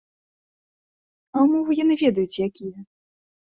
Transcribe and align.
А 1.35 1.43
ўмовы 1.45 1.71
яны 1.83 1.99
ведаюць, 2.05 2.41
якія. 2.49 2.77